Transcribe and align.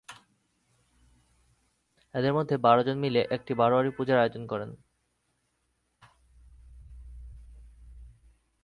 এঁদের 2.13 2.33
মধ্যে 2.33 2.55
বারো 2.57 2.81
জন 2.83 2.97
মিলে 2.99 3.21
একটি 3.29 3.51
বারোয়ারি 3.53 3.91
পূজার 3.97 4.17
আয়োজন 4.17 4.43
করেন। 4.47 4.69